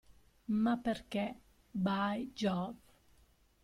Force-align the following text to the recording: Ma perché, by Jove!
Ma 0.47 0.77
perché, 0.77 1.35
by 1.73 2.31
Jove! 2.33 2.79